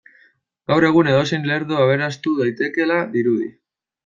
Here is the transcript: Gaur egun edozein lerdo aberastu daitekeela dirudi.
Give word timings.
Gaur 0.71 0.85
egun 0.87 1.09
edozein 1.11 1.45
lerdo 1.49 1.77
aberastu 1.83 2.35
daitekeela 2.41 2.99
dirudi. 3.15 3.53